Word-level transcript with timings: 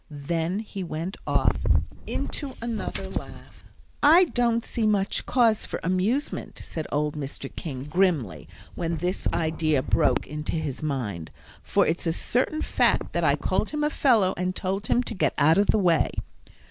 Then 0.09 0.61
he 0.61 0.83
went 0.83 1.15
off 1.27 1.57
into 2.07 2.55
another 2.59 3.07
laugh. 3.07 3.63
"I 4.01 4.23
don't 4.23 4.65
see 4.65 4.87
much 4.87 5.27
cause 5.27 5.63
for 5.67 5.79
amusement," 5.83 6.59
said 6.63 6.87
old 6.91 7.13
Mr. 7.15 7.55
King, 7.55 7.83
grimly, 7.83 8.47
when 8.73 8.97
this 8.97 9.27
idea 9.31 9.83
broke 9.83 10.25
into 10.25 10.53
his 10.55 10.81
mind, 10.81 11.29
"for 11.61 11.85
it's 11.85 12.07
a 12.07 12.13
certain 12.13 12.63
fact 12.63 13.13
that 13.13 13.23
I 13.23 13.35
called 13.35 13.69
him 13.69 13.83
a 13.83 13.91
fellow, 13.91 14.33
and 14.37 14.55
told 14.55 14.87
him 14.87 15.03
to 15.03 15.13
get 15.13 15.35
out 15.37 15.59
of 15.59 15.67
the 15.67 15.77
way." 15.77 16.09